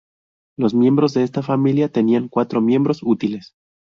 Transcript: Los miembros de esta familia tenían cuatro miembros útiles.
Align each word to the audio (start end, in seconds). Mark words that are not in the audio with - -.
Los 0.57 0.73
miembros 0.73 1.13
de 1.13 1.21
esta 1.21 1.43
familia 1.43 1.87
tenían 1.91 2.27
cuatro 2.27 2.59
miembros 2.59 3.01
útiles. 3.03 3.53